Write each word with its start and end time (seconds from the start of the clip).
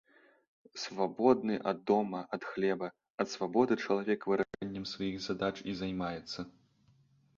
Свабодны 0.83 1.55
ад 1.71 1.83
дома, 1.91 2.19
ад 2.37 2.47
хлеба, 2.53 2.87
ад 3.25 3.33
свабоды 3.35 3.73
чалавек 3.85 4.21
вырашэннем 4.33 4.91
сваіх 4.97 5.17
задач 5.27 5.55
і 5.71 5.81
займаецца. 5.83 6.39